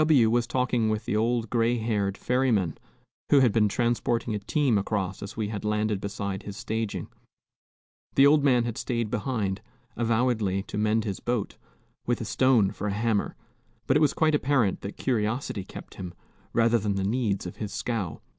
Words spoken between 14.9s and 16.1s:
curiosity kept